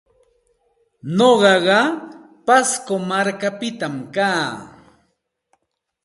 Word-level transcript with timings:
Nuqaqa 1.17 1.79
Pasco 2.45 2.95
markapita 3.09 3.87
kaa. 4.15 4.47